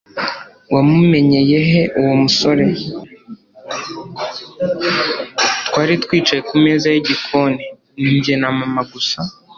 [5.67, 7.65] twari twicaye kumeza yigikoni,
[8.01, 9.19] ni njye na mama gusa